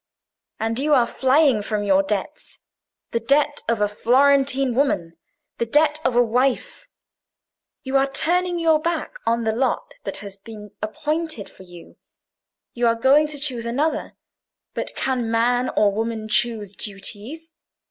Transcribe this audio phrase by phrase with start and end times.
[0.59, 2.57] "And you are flying from your debts:
[3.11, 5.15] the debt of a Florentine woman;
[5.59, 6.87] the debt of a wife.
[7.83, 12.95] You are turning your back on the lot that has been appointed for you—you are
[12.95, 14.13] going to choose another.
[14.73, 17.53] But can man or woman choose duties?